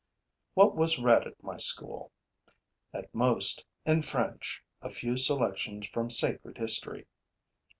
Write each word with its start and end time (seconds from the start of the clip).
What 0.55 0.75
was 0.75 0.97
read 0.97 1.27
at 1.27 1.43
my 1.43 1.57
school? 1.57 2.11
At 2.91 3.13
most, 3.13 3.63
in 3.85 4.01
French, 4.01 4.63
a 4.81 4.89
few 4.89 5.15
selections 5.15 5.85
from 5.89 6.09
sacred 6.09 6.57
history. 6.57 7.05